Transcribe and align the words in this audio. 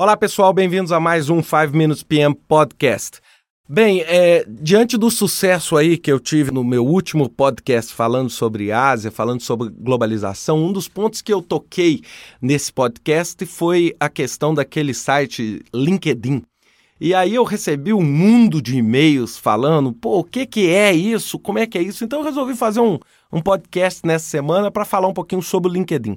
Olá, 0.00 0.16
pessoal, 0.16 0.52
bem-vindos 0.52 0.92
a 0.92 1.00
mais 1.00 1.28
um 1.28 1.42
5 1.42 1.76
Minutes 1.76 2.04
PM 2.04 2.32
Podcast. 2.32 3.18
Bem, 3.68 4.00
é, 4.02 4.44
diante 4.48 4.96
do 4.96 5.10
sucesso 5.10 5.76
aí 5.76 5.98
que 5.98 6.12
eu 6.12 6.20
tive 6.20 6.52
no 6.52 6.62
meu 6.62 6.86
último 6.86 7.28
podcast 7.28 7.92
falando 7.92 8.30
sobre 8.30 8.70
Ásia, 8.70 9.10
falando 9.10 9.40
sobre 9.40 9.70
globalização, 9.70 10.64
um 10.64 10.72
dos 10.72 10.86
pontos 10.86 11.20
que 11.20 11.32
eu 11.32 11.42
toquei 11.42 12.02
nesse 12.40 12.72
podcast 12.72 13.44
foi 13.44 13.92
a 13.98 14.08
questão 14.08 14.54
daquele 14.54 14.94
site 14.94 15.64
LinkedIn. 15.74 16.44
E 17.00 17.12
aí 17.12 17.34
eu 17.34 17.42
recebi 17.42 17.92
um 17.92 18.00
mundo 18.00 18.62
de 18.62 18.76
e-mails 18.76 19.36
falando, 19.36 19.92
pô, 19.92 20.20
o 20.20 20.24
que, 20.24 20.46
que 20.46 20.70
é 20.70 20.94
isso? 20.94 21.40
Como 21.40 21.58
é 21.58 21.66
que 21.66 21.76
é 21.76 21.82
isso? 21.82 22.04
Então 22.04 22.20
eu 22.20 22.24
resolvi 22.24 22.54
fazer 22.54 22.78
um, 22.78 23.00
um 23.32 23.42
podcast 23.42 24.06
nessa 24.06 24.26
semana 24.26 24.70
para 24.70 24.84
falar 24.84 25.08
um 25.08 25.12
pouquinho 25.12 25.42
sobre 25.42 25.68
o 25.68 25.74
LinkedIn. 25.74 26.16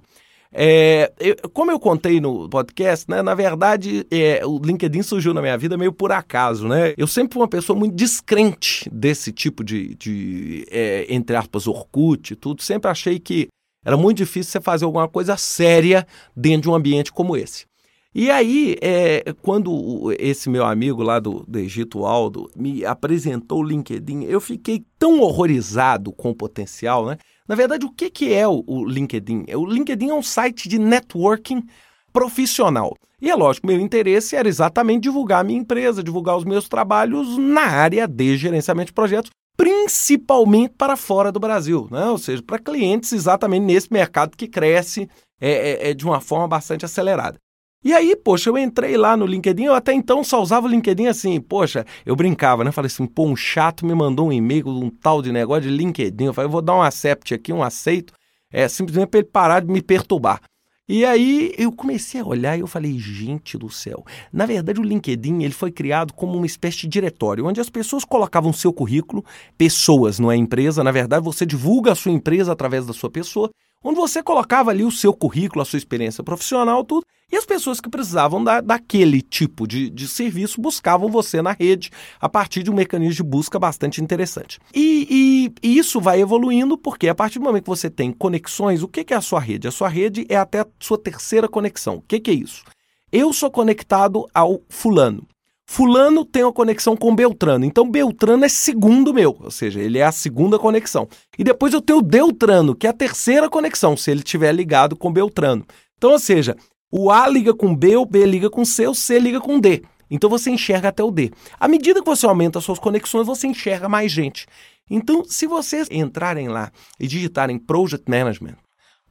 É, 0.54 1.12
eu, 1.20 1.36
como 1.54 1.72
eu 1.72 1.80
contei 1.80 2.20
no 2.20 2.50
podcast, 2.50 3.10
né, 3.10 3.22
na 3.22 3.34
verdade, 3.34 4.06
é, 4.12 4.46
o 4.46 4.60
LinkedIn 4.60 5.02
surgiu 5.02 5.34
na 5.34 5.42
minha 5.42 5.58
vida 5.58 5.78
meio 5.78 5.94
por 5.94 6.12
acaso, 6.12 6.68
né? 6.68 6.94
Eu 6.98 7.08
sempre 7.08 7.34
fui 7.34 7.42
uma 7.42 7.48
pessoa 7.48 7.78
muito 7.78 7.96
descrente 7.96 8.90
desse 8.92 9.32
tipo 9.32 9.64
de, 9.64 9.96
de 9.96 10.66
é, 10.70 11.06
entre 11.10 11.36
aspas, 11.36 11.68
Orkut 11.68 12.34
e 12.34 12.36
tudo. 12.36 12.62
Sempre 12.62 12.92
achei 12.92 13.18
que 13.18 13.48
era 13.86 13.96
muito 13.96 14.18
difícil 14.18 14.52
você 14.52 14.62
fazer 14.62 14.86
alguma 14.86 15.08
coisa 15.08 15.38
séria 15.38 16.06
dentro 16.36 16.64
de 16.64 16.70
um 16.70 16.76
ambiente 16.76 17.12
como 17.12 17.38
esse. 17.38 17.66
E 18.14 18.30
aí, 18.30 18.76
é, 18.82 19.34
quando 19.42 20.14
esse 20.20 20.50
meu 20.50 20.66
amigo 20.66 21.02
lá 21.02 21.18
do, 21.18 21.46
do 21.48 21.58
Egito, 21.58 22.06
Aldo, 22.06 22.52
me 22.54 22.84
apresentou 22.84 23.60
o 23.60 23.64
LinkedIn, 23.64 24.24
eu 24.24 24.42
fiquei 24.42 24.84
tão 25.00 25.22
horrorizado 25.22 26.12
com 26.12 26.32
o 26.32 26.36
potencial, 26.36 27.06
né? 27.06 27.18
Na 27.48 27.56
verdade, 27.56 27.86
o 27.86 27.90
que, 27.90 28.10
que 28.10 28.34
é 28.34 28.46
o, 28.46 28.64
o 28.68 28.86
LinkedIn? 28.86 29.46
O 29.56 29.66
LinkedIn 29.66 30.10
é 30.10 30.14
um 30.14 30.22
site 30.22 30.68
de 30.68 30.78
networking 30.78 31.64
profissional. 32.12 32.94
E 33.22 33.30
é 33.30 33.36
lógico, 33.36 33.68
meu 33.68 33.80
interesse 33.80 34.36
era 34.36 34.50
exatamente 34.50 35.04
divulgar 35.04 35.40
a 35.40 35.44
minha 35.44 35.60
empresa, 35.60 36.04
divulgar 36.04 36.36
os 36.36 36.44
meus 36.44 36.68
trabalhos 36.68 37.38
na 37.38 37.64
área 37.64 38.06
de 38.08 38.36
gerenciamento 38.36 38.88
de 38.88 38.94
projetos, 38.94 39.32
principalmente 39.56 40.74
para 40.78 40.98
fora 40.98 41.32
do 41.32 41.40
Brasil, 41.40 41.88
né? 41.90 42.08
ou 42.08 42.18
seja, 42.18 42.42
para 42.42 42.60
clientes 42.60 43.14
exatamente 43.14 43.64
nesse 43.64 43.94
mercado 43.94 44.36
que 44.36 44.48
cresce 44.48 45.08
é, 45.40 45.52
é, 45.52 45.90
é 45.92 45.94
de 45.94 46.04
uma 46.04 46.20
forma 46.20 46.48
bastante 46.48 46.84
acelerada. 46.84 47.40
E 47.84 47.94
aí, 47.94 48.16
poxa, 48.16 48.48
eu 48.50 48.58
entrei 48.60 48.96
lá 48.96 49.18
no 49.18 49.26
LinkedIn, 49.26 49.64
eu 49.64 49.74
até 49.74 49.92
então 49.92 50.24
só 50.24 50.40
usava 50.40 50.68
o 50.68 50.70
LinkedIn 50.70 51.08
assim, 51.08 51.42
poxa, 51.42 51.84
eu 52.06 52.16
brincava, 52.16 52.64
né? 52.64 52.72
Falei 52.72 52.86
assim, 52.86 53.08
pô, 53.08 53.26
um 53.26 53.36
chato 53.36 53.88
me 53.88 53.96
mandou 53.96 54.28
um 54.28 54.32
e-mail 54.32 54.68
um 54.70 54.90
tal 54.90 55.20
de 55.20 55.32
negócio 55.32 55.64
de 55.64 55.70
LinkedIn. 55.70 56.26
Eu 56.26 56.34
falei, 56.34 56.46
eu 56.46 56.52
vou 56.52 56.62
dar 56.62 56.76
um 56.76 56.84
accept 56.84 57.34
aqui, 57.34 57.52
um 57.52 57.64
aceito, 57.64 58.14
é 58.52 58.68
simplesmente 58.68 59.08
para 59.08 59.20
ele 59.22 59.30
parar 59.30 59.62
de 59.62 59.72
me 59.72 59.82
perturbar. 59.82 60.40
E 60.88 61.04
aí 61.04 61.56
eu 61.58 61.72
comecei 61.72 62.22
a 62.22 62.26
olhar 62.26 62.56
e 62.56 62.60
eu 62.60 62.68
falei, 62.68 63.00
gente 63.00 63.58
do 63.58 63.70
céu. 63.70 64.06
Na 64.32 64.46
verdade, 64.46 64.80
o 64.80 64.84
LinkedIn 64.84 65.42
ele 65.42 65.54
foi 65.54 65.72
criado 65.72 66.14
como 66.14 66.38
uma 66.38 66.46
espécie 66.46 66.82
de 66.82 66.88
diretório, 66.88 67.48
onde 67.48 67.62
as 67.62 67.70
pessoas 67.70 68.06
colocavam 68.06 68.54
seu 68.54 68.72
currículo, 68.72 69.26
pessoas, 69.58 70.20
não 70.20 70.32
é 70.32 70.36
empresa. 70.36 70.84
Na 70.84 70.92
verdade, 70.92 71.24
você 71.24 71.48
divulga 71.48 71.94
a 71.94 71.96
sua 71.96 72.12
empresa 72.12 72.52
através 72.52 72.86
da 72.86 72.94
sua 72.94 73.10
pessoa 73.10 73.50
onde 73.84 74.00
você 74.00 74.22
colocava 74.22 74.72
ali 74.72 74.84
o 74.84 74.92
seu 74.92 75.14
currículo, 75.14 75.62
a 75.62 75.66
sua 75.66 75.78
experiência 75.78 76.24
profissional, 76.24 76.84
tudo, 76.84 77.06
e 77.32 77.38
as 77.38 77.46
pessoas 77.46 77.80
que 77.80 77.90
precisavam 77.90 78.44
da, 78.44 78.60
daquele 78.60 79.22
tipo 79.22 79.66
de, 79.66 79.90
de 79.90 80.08
serviço 80.08 80.60
buscavam 80.60 81.10
você 81.10 81.42
na 81.42 81.54
rede 81.54 81.90
a 82.20 82.28
partir 82.28 82.62
de 82.64 82.70
um 82.70 82.74
mecanismo 82.74 83.16
de 83.16 83.24
busca 83.24 83.58
bastante 83.58 84.02
interessante. 84.02 84.60
E, 84.74 85.52
e, 85.64 85.68
e 85.68 85.78
isso 85.78 86.02
vai 86.02 86.20
evoluindo 86.20 86.78
porque 86.78 87.08
a 87.08 87.16
partir 87.16 87.40
do 87.40 87.46
momento 87.46 87.64
que 87.64 87.70
você 87.70 87.90
tem 87.90 88.12
conexões, 88.12 88.84
o 88.84 88.88
que, 88.88 89.04
que 89.04 89.14
é 89.14 89.18
a 89.18 89.22
sua 89.22 89.40
rede? 89.40 89.68
A 89.68 89.72
sua 89.72 89.88
rede 89.88 90.26
é 90.28 90.36
até 90.36 90.60
a 90.62 90.68
sua 90.80 90.98
terceira 90.98 91.48
conexão. 91.48 91.96
O 91.96 92.02
que, 92.02 92.20
que 92.20 92.32
é 92.32 92.34
isso? 92.34 92.64
Eu 93.12 93.32
sou 93.32 93.50
conectado 93.50 94.28
ao 94.34 94.62
fulano. 94.70 95.28
Fulano 95.66 96.26
tem 96.26 96.44
uma 96.44 96.52
conexão 96.52 96.98
com 96.98 97.16
Beltrano. 97.16 97.64
Então, 97.64 97.90
Beltrano 97.90 98.44
é 98.44 98.50
segundo 98.50 99.14
meu, 99.14 99.38
ou 99.40 99.50
seja, 99.50 99.80
ele 99.80 100.00
é 100.00 100.04
a 100.04 100.12
segunda 100.12 100.60
conexão. 100.60 101.08
E 101.40 101.46
depois 101.46 101.74
eu 101.74 101.82
tenho 101.82 102.00
o 102.00 102.02
Deltrano, 102.02 102.76
que 102.76 102.86
é 102.86 102.90
a 102.90 102.94
terceira 102.94 103.50
conexão, 103.50 103.96
se 103.96 104.12
ele 104.12 104.20
estiver 104.20 104.52
ligado 104.54 104.98
com 104.98 105.14
Beltrano. 105.14 105.66
Então, 105.98 106.12
ou 106.12 106.20
seja, 106.20 106.58
o 106.92 107.10
A 107.10 107.28
liga 107.28 107.54
com 107.54 107.76
B, 107.76 107.96
o 107.96 108.06
B 108.06 108.26
liga 108.26 108.50
com 108.50 108.66
C, 108.66 108.88
o 108.88 108.94
C 108.94 109.18
liga 109.18 109.40
com 109.40 109.60
D. 109.60 109.84
Então 110.10 110.30
você 110.30 110.52
enxerga 110.52 110.90
até 110.90 111.02
o 111.04 111.10
D. 111.10 111.32
À 111.60 111.68
medida 111.68 112.02
que 112.02 112.06
você 112.06 112.26
aumenta 112.26 112.60
as 112.60 112.66
suas 112.66 112.80
conexões, 112.80 113.26
você 113.26 113.48
enxerga 113.48 113.88
mais 113.88 114.12
gente. 114.12 114.46
Então, 114.90 115.24
se 115.24 115.48
vocês 115.48 115.88
entrarem 115.90 116.50
lá 116.50 116.70
e 117.00 117.08
digitarem 117.08 117.58
Project 117.58 118.12
Management, 118.12 118.58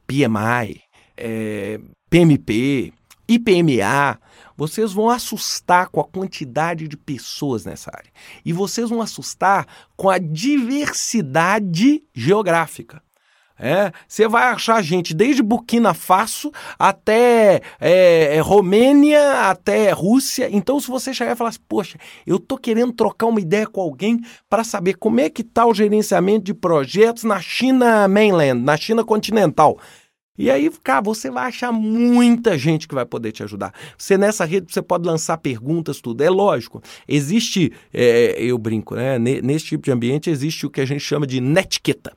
PMI, 0.05 0.79
é, 1.17 1.79
PMP, 2.07 2.93
IPMA, 3.27 4.19
vocês 4.55 4.93
vão 4.93 5.09
assustar 5.09 5.89
com 5.89 5.99
a 5.99 6.03
quantidade 6.07 6.87
de 6.87 6.95
pessoas 6.95 7.65
nessa 7.65 7.89
área. 7.91 8.11
E 8.45 8.53
vocês 8.53 8.89
vão 8.89 9.01
assustar 9.01 9.65
com 9.95 10.07
a 10.07 10.19
diversidade 10.19 12.03
geográfica. 12.13 13.01
É, 13.57 13.91
você 14.07 14.27
vai 14.27 14.45
achar 14.45 14.81
gente 14.81 15.13
desde 15.13 15.43
Burkina 15.43 15.93
Faso 15.93 16.51
até 16.79 17.61
é, 17.79 18.35
é, 18.35 18.39
Romênia, 18.39 19.49
até 19.49 19.91
Rússia. 19.91 20.49
Então, 20.51 20.79
se 20.79 20.87
você 20.87 21.13
chegar 21.13 21.33
e 21.33 21.35
falar 21.35 21.51
assim, 21.51 21.59
poxa, 21.69 21.97
eu 22.25 22.39
tô 22.39 22.57
querendo 22.57 22.91
trocar 22.91 23.27
uma 23.27 23.39
ideia 23.39 23.67
com 23.67 23.81
alguém 23.81 24.19
para 24.49 24.63
saber 24.63 24.95
como 24.95 25.19
é 25.19 25.29
que 25.29 25.41
está 25.41 25.65
o 25.65 25.73
gerenciamento 25.73 26.45
de 26.45 26.53
projetos 26.53 27.23
na 27.23 27.39
China 27.39 28.07
mainland, 28.07 28.61
na 28.61 28.75
China 28.77 29.03
continental. 29.03 29.77
E 30.37 30.49
aí, 30.49 30.71
cara, 30.81 31.01
você 31.01 31.29
vai 31.29 31.49
achar 31.49 31.71
muita 31.71 32.57
gente 32.57 32.87
que 32.87 32.95
vai 32.95 33.05
poder 33.05 33.31
te 33.31 33.43
ajudar. 33.43 33.73
Você 33.95 34.17
nessa 34.17 34.43
rede 34.43 34.73
você 34.73 34.81
pode 34.81 35.05
lançar 35.05 35.37
perguntas, 35.37 36.01
tudo. 36.01 36.23
É 36.23 36.29
lógico. 36.31 36.81
Existe, 37.07 37.71
é, 37.93 38.41
eu 38.41 38.57
brinco, 38.57 38.95
né? 38.95 39.19
Nesse 39.19 39.65
tipo 39.65 39.83
de 39.83 39.91
ambiente 39.91 40.31
existe 40.31 40.65
o 40.65 40.69
que 40.69 40.81
a 40.81 40.85
gente 40.85 41.01
chama 41.01 41.27
de 41.27 41.39
netiqueta. 41.39 42.13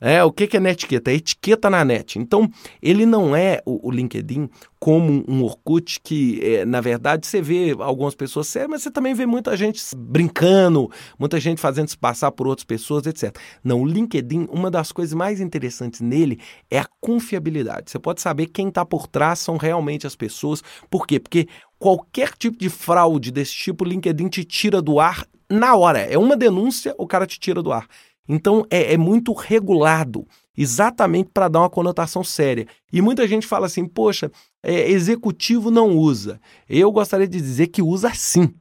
É, 0.00 0.22
o 0.22 0.30
que, 0.30 0.56
é 0.56 0.60
netiqueta? 0.60 1.10
É 1.10 1.14
etiqueta 1.14 1.68
na 1.68 1.84
net. 1.84 2.20
Então, 2.20 2.48
ele 2.80 3.04
não 3.04 3.34
é 3.34 3.60
o, 3.66 3.88
o 3.88 3.90
LinkedIn 3.90 4.48
como 4.78 5.24
um 5.26 5.42
Orkut 5.42 5.98
que, 6.00 6.40
é, 6.40 6.64
na 6.64 6.80
verdade, 6.80 7.26
você 7.26 7.42
vê 7.42 7.74
algumas 7.80 8.14
pessoas 8.14 8.46
sérias, 8.46 8.70
mas 8.70 8.82
você 8.82 8.92
também 8.92 9.12
vê 9.12 9.26
muita 9.26 9.56
gente 9.56 9.82
brincando, 9.96 10.88
muita 11.18 11.40
gente 11.40 11.60
fazendo 11.60 11.88
se 11.88 11.98
passar 11.98 12.30
por 12.30 12.46
outras 12.46 12.64
pessoas, 12.64 13.06
etc. 13.06 13.36
Não, 13.64 13.82
o 13.82 13.86
LinkedIn, 13.86 14.46
uma 14.52 14.70
das 14.70 14.92
coisas 14.92 15.14
mais 15.14 15.40
interessantes 15.40 16.00
nele 16.00 16.38
é 16.70 16.78
a 16.78 16.86
confiabilidade. 17.00 17.90
Você 17.90 17.98
pode 17.98 18.20
saber 18.20 18.46
quem 18.46 18.68
está 18.68 18.84
por 18.84 19.08
trás 19.08 19.40
são 19.40 19.56
realmente 19.56 20.06
as 20.06 20.14
pessoas. 20.14 20.62
Por 20.88 21.08
quê? 21.08 21.18
Porque 21.18 21.48
qualquer 21.76 22.30
tipo 22.38 22.56
de 22.56 22.68
fraude 22.68 23.32
desse 23.32 23.52
tipo, 23.52 23.84
o 23.84 23.88
LinkedIn 23.88 24.28
te 24.28 24.44
tira 24.44 24.80
do 24.80 25.00
ar 25.00 25.26
na 25.50 25.74
hora. 25.74 25.98
É 25.98 26.16
uma 26.16 26.36
denúncia, 26.36 26.94
o 26.98 27.06
cara 27.06 27.26
te 27.26 27.40
tira 27.40 27.60
do 27.60 27.72
ar. 27.72 27.88
Então 28.28 28.66
é, 28.70 28.94
é 28.94 28.96
muito 28.98 29.32
regulado, 29.32 30.26
exatamente 30.56 31.30
para 31.32 31.48
dar 31.48 31.60
uma 31.60 31.70
conotação 31.70 32.22
séria. 32.22 32.66
E 32.92 33.00
muita 33.00 33.26
gente 33.26 33.46
fala 33.46 33.66
assim: 33.66 33.86
poxa, 33.86 34.30
é, 34.62 34.90
executivo 34.90 35.70
não 35.70 35.96
usa. 35.96 36.40
Eu 36.68 36.92
gostaria 36.92 37.26
de 37.26 37.40
dizer 37.40 37.68
que 37.68 37.80
usa 37.80 38.12
sim. 38.14 38.54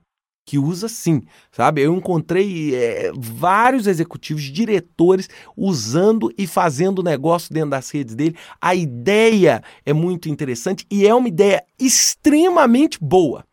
Que 0.46 0.58
usa 0.58 0.88
sim, 0.88 1.24
sabe? 1.52 1.82
Eu 1.82 1.94
encontrei 1.94 2.74
é, 2.74 3.12
vários 3.18 3.86
executivos, 3.86 4.44
diretores 4.44 5.28
usando 5.58 6.32
e 6.38 6.48
fazendo 6.48 7.04
negócio 7.04 7.54
dentro 7.54 7.72
das 7.72 7.90
redes 7.90 8.16
dele. 8.16 8.38
A 8.62 8.74
ideia 8.74 9.62
é 9.86 9.92
muito 9.92 10.30
interessante 10.30 10.86
e 10.90 11.06
é 11.06 11.14
uma 11.14 11.28
ideia 11.28 11.66
extremamente 11.78 12.98
boa 13.02 13.44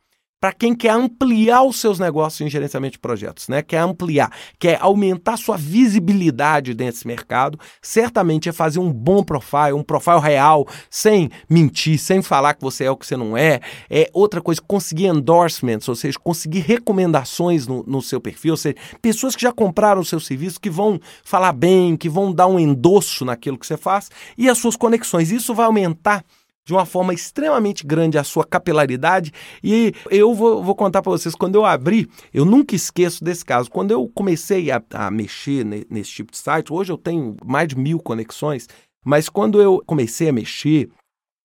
para 0.45 0.53
quem 0.53 0.75
quer 0.75 0.91
ampliar 0.91 1.63
os 1.63 1.81
seus 1.81 1.99
negócios 1.99 2.43
em 2.43 2.51
gerenciamento 2.51 2.93
de 2.93 2.99
projetos, 2.99 3.49
né? 3.49 3.63
Quer 3.63 3.79
ampliar, 3.79 4.31
quer 4.59 4.77
aumentar 4.79 5.39
sua 5.39 5.57
visibilidade 5.57 6.75
desse 6.75 7.07
mercado, 7.07 7.59
certamente 7.81 8.47
é 8.47 8.53
fazer 8.53 8.79
um 8.79 8.93
bom 8.93 9.25
profile, 9.25 9.73
um 9.73 9.83
profile 9.83 10.21
real, 10.21 10.69
sem 10.91 11.31
mentir, 11.49 11.99
sem 11.99 12.21
falar 12.21 12.53
que 12.53 12.61
você 12.61 12.85
é 12.85 12.91
o 12.91 12.97
que 12.99 13.07
você 13.07 13.17
não 13.17 13.35
é. 13.35 13.63
É 13.89 14.11
outra 14.13 14.43
coisa, 14.43 14.61
conseguir 14.61 15.07
endorsements, 15.07 15.89
ou 15.89 15.97
seja, 15.97 16.19
conseguir 16.23 16.61
recomendações 16.61 17.67
no, 17.67 17.83
no 17.83 18.03
seu 18.03 18.21
perfil, 18.21 18.53
ou 18.53 18.59
seja, 18.59 18.77
pessoas 19.01 19.35
que 19.35 19.41
já 19.41 19.51
compraram 19.51 20.03
o 20.03 20.05
seu 20.05 20.21
serviço, 20.21 20.61
que 20.61 20.69
vão 20.69 21.01
falar 21.25 21.55
bem, 21.55 21.97
que 21.97 22.11
vão 22.11 22.31
dar 22.31 22.49
um 22.49 22.61
endosso 22.61 23.25
naquilo 23.25 23.57
que 23.57 23.67
você 23.67 23.79
faz 23.79 24.11
e 24.37 24.51
as 24.51 24.59
suas 24.59 24.77
conexões. 24.77 25.33
Isso 25.33 25.55
vai 25.55 25.65
aumentar 25.65 26.23
de 26.67 26.73
uma 26.73 26.87
forma 26.87 27.13
extremamente 27.13 27.87
grande 27.87 28.17
a 28.17 28.25
sua 28.25 28.45
capilaridade. 28.45 29.33
E 29.63 29.93
eu 30.11 30.35
vou, 30.35 30.63
vou 30.63 30.75
contar 30.75 31.03
para 31.03 31.13
vocês, 31.13 31.35
quando 31.35 31.57
eu 31.57 31.65
abri, 31.65 32.09
eu 32.33 32.45
nunca 32.45 32.75
esqueço 32.75 33.23
desse 33.23 33.45
caso. 33.45 33.71
Quando 33.71 33.91
eu 33.91 34.09
comecei 34.09 34.71
a, 34.71 34.83
a 34.93 35.11
mexer 35.11 35.65
nesse 35.65 36.11
tipo 36.11 36.33
de 36.33 36.39
site, 36.39 36.73
hoje 36.73 36.91
eu 36.91 36.99
tenho 36.99 37.37
mais 37.45 37.69
de 37.69 37.77
mil 37.77 37.99
conexões, 37.99 38.67
mas 39.05 39.29
quando 39.29 39.61
eu 39.61 39.83
comecei 39.85 40.29
a 40.29 40.33
mexer 40.33 40.89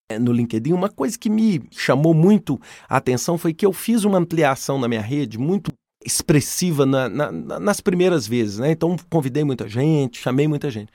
eh, 0.09 0.17
no 0.17 0.31
LinkedIn, 0.31 0.71
uma 0.71 0.89
coisa 0.89 1.19
que 1.19 1.29
me 1.29 1.61
chamou 1.71 2.13
muito 2.13 2.59
a 2.87 2.97
atenção 2.97 3.37
foi 3.37 3.53
que 3.53 3.65
eu 3.65 3.73
fiz 3.73 4.05
uma 4.05 4.17
ampliação 4.17 4.79
na 4.79 4.87
minha 4.87 5.01
rede 5.01 5.37
muito 5.37 5.71
expressiva 6.05 6.85
na, 6.85 7.09
na, 7.09 7.59
nas 7.59 7.81
primeiras 7.81 8.25
vezes, 8.25 8.59
né? 8.59 8.71
Então 8.71 8.95
convidei 9.09 9.43
muita 9.43 9.67
gente, 9.67 10.17
chamei 10.17 10.47
muita 10.47 10.71
gente. 10.71 10.89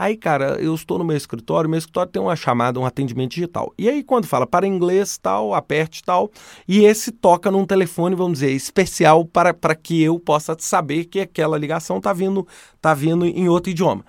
Aí, 0.00 0.16
cara, 0.16 0.56
eu 0.58 0.74
estou 0.74 0.96
no 0.96 1.04
meu 1.04 1.14
escritório, 1.14 1.68
meu 1.68 1.76
escritório 1.76 2.10
tem 2.10 2.22
uma 2.22 2.34
chamada, 2.34 2.80
um 2.80 2.86
atendimento 2.86 3.32
digital. 3.32 3.70
E 3.76 3.86
aí, 3.86 4.02
quando 4.02 4.26
fala 4.26 4.46
para 4.46 4.66
inglês, 4.66 5.18
tal, 5.18 5.52
aperte 5.52 6.02
tal, 6.02 6.30
e 6.66 6.86
esse 6.86 7.12
toca 7.12 7.50
num 7.50 7.66
telefone, 7.66 8.16
vamos 8.16 8.38
dizer, 8.38 8.50
especial 8.50 9.26
para, 9.26 9.52
para 9.52 9.74
que 9.74 10.02
eu 10.02 10.18
possa 10.18 10.56
saber 10.58 11.04
que 11.04 11.20
aquela 11.20 11.58
ligação 11.58 11.98
está 11.98 12.14
vindo, 12.14 12.48
tá 12.80 12.94
vindo 12.94 13.26
em 13.26 13.46
outro 13.50 13.72
idioma. 13.72 14.02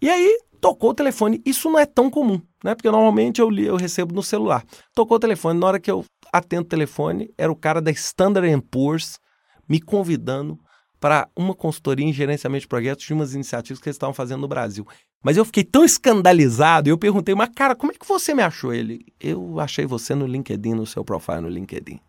E 0.00 0.08
aí, 0.08 0.38
tocou 0.62 0.92
o 0.92 0.94
telefone. 0.94 1.42
Isso 1.44 1.68
não 1.70 1.78
é 1.78 1.84
tão 1.84 2.08
comum, 2.08 2.40
né? 2.64 2.74
Porque 2.74 2.90
normalmente 2.90 3.38
eu, 3.38 3.52
eu 3.52 3.76
recebo 3.76 4.14
no 4.14 4.22
celular. 4.22 4.64
Tocou 4.94 5.18
o 5.18 5.20
telefone, 5.20 5.60
na 5.60 5.66
hora 5.66 5.78
que 5.78 5.90
eu 5.90 6.06
atendo 6.32 6.62
o 6.62 6.68
telefone, 6.70 7.30
era 7.36 7.52
o 7.52 7.56
cara 7.56 7.82
da 7.82 7.90
Standard 7.90 8.62
Poor's 8.70 9.20
me 9.68 9.78
convidando 9.78 10.58
para 11.00 11.28
uma 11.36 11.54
consultoria 11.54 12.06
em 12.06 12.12
gerenciamento 12.12 12.62
de 12.62 12.68
projetos 12.68 13.04
de 13.04 13.12
umas 13.12 13.34
iniciativas 13.34 13.80
que 13.80 13.88
eles 13.88 13.96
estavam 13.96 14.14
fazendo 14.14 14.40
no 14.40 14.48
Brasil. 14.48 14.86
Mas 15.22 15.36
eu 15.36 15.44
fiquei 15.44 15.64
tão 15.64 15.84
escandalizado, 15.84 16.88
eu 16.88 16.98
perguntei, 16.98 17.34
mas 17.34 17.50
cara, 17.54 17.74
como 17.74 17.92
é 17.92 17.94
que 17.94 18.06
você 18.06 18.34
me 18.34 18.42
achou? 18.42 18.72
Ele, 18.72 19.04
eu 19.20 19.58
achei 19.58 19.86
você 19.86 20.14
no 20.14 20.26
LinkedIn, 20.26 20.74
no 20.74 20.86
seu 20.86 21.04
profile 21.04 21.40
no 21.40 21.48
LinkedIn. 21.48 22.00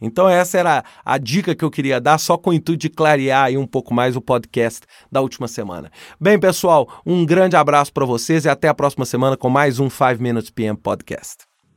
Então 0.00 0.28
essa 0.28 0.58
era 0.58 0.84
a 1.04 1.16
dica 1.16 1.54
que 1.54 1.64
eu 1.64 1.70
queria 1.70 2.00
dar, 2.00 2.18
só 2.18 2.36
com 2.36 2.50
o 2.50 2.52
intuito 2.52 2.82
de 2.82 2.90
clarear 2.90 3.44
aí 3.44 3.56
um 3.56 3.66
pouco 3.66 3.94
mais 3.94 4.14
o 4.14 4.20
podcast 4.20 4.86
da 5.10 5.20
última 5.20 5.48
semana. 5.48 5.90
Bem, 6.20 6.38
pessoal, 6.38 7.00
um 7.04 7.24
grande 7.24 7.56
abraço 7.56 7.92
para 7.92 8.04
vocês 8.04 8.44
e 8.44 8.48
até 8.48 8.68
a 8.68 8.74
próxima 8.74 9.06
semana 9.06 9.36
com 9.36 9.48
mais 9.48 9.78
um 9.78 9.88
5 9.88 10.22
Minutes 10.22 10.50
PM 10.50 10.76
Podcast. 10.76 11.55